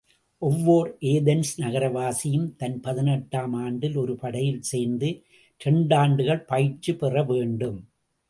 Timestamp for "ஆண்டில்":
3.53-3.95